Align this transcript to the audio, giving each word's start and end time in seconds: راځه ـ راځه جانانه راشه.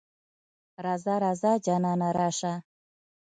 راځه 0.85 1.13
ـ 1.19 1.21
راځه 1.23 1.51
جانانه 1.65 2.09
راشه. 2.19 2.53